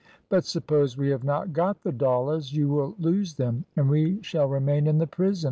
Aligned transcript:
"But 0.29 0.45
suppose 0.45 0.97
we 0.97 1.11
have 1.11 1.23
not 1.23 1.53
got 1.53 1.83
the 1.83 1.91
dollars, 1.91 2.53
you 2.55 2.69
will 2.69 2.95
lose 2.97 3.35
them, 3.35 3.65
and 3.75 3.87
we 3.87 4.19
shall 4.23 4.47
remain 4.47 4.87
in 4.87 4.97
the 4.97 5.05
prison?" 5.05 5.39